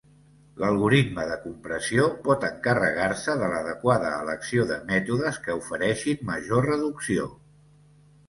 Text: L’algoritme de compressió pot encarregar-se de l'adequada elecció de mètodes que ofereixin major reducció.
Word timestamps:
L’algoritme 0.61 1.25
de 1.31 1.35
compressió 1.41 2.05
pot 2.27 2.45
encarregar-se 2.47 3.35
de 3.41 3.49
l'adequada 3.51 4.13
elecció 4.23 4.65
de 4.71 4.77
mètodes 4.93 5.37
que 5.43 5.57
ofereixin 5.61 6.23
major 6.31 6.67
reducció. 6.71 7.29